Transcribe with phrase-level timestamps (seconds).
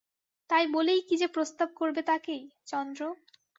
[0.49, 3.01] তাই বলেই কি যে প্রস্তাব করবে তাকেই– চন্দ্র।